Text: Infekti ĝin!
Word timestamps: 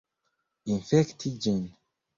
Infekti 0.77 1.35
ĝin! 1.47 1.65